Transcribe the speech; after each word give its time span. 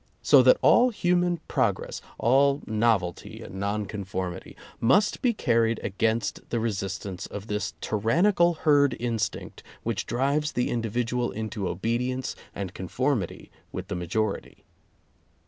So 0.23 0.41
that 0.41 0.57
all 0.63 0.89
human 0.89 1.41
progress, 1.47 2.01
all 2.17 2.63
novelty, 2.65 3.43
and 3.43 3.59
non 3.59 3.85
conformity, 3.85 4.57
must 4.79 5.21
be 5.21 5.31
carried 5.31 5.79
against 5.83 6.49
the 6.49 6.59
resistance 6.59 7.27
of 7.27 7.45
this 7.45 7.75
tyrannical 7.81 8.55
herd 8.65 8.97
instinct 8.99 9.61
which 9.83 10.07
drives 10.07 10.53
the 10.53 10.71
individual 10.71 11.29
into 11.29 11.67
obedience 11.69 12.35
and 12.55 12.73
con 12.73 12.87
formity 12.87 13.51
with 13.71 13.89
the 13.89 13.95
majority. 13.95 14.63